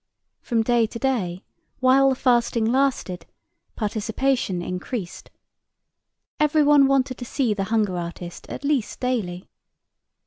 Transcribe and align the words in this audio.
From 0.41 0.63
day 0.63 0.87
to 0.87 0.97
day 0.97 1.43
while 1.79 2.09
the 2.09 2.15
fasting 2.15 2.65
lasted, 2.65 3.27
participation 3.75 4.59
increased. 4.59 5.29
Everyone 6.39 6.87
wanted 6.87 7.19
to 7.19 7.25
see 7.25 7.53
the 7.53 7.65
hunger 7.65 7.97
artist 7.97 8.49
at 8.49 8.63
least 8.63 8.99
daily. 8.99 9.47